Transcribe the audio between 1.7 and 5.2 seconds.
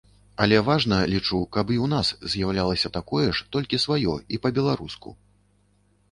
і ў нас з'яўлялася такое ж толькі сваё і па-беларуску.